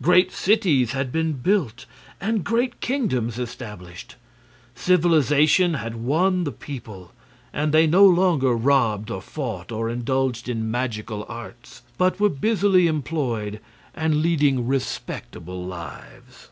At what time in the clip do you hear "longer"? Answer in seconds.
8.02-8.56